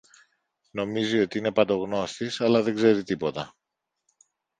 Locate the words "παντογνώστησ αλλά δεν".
1.51-2.75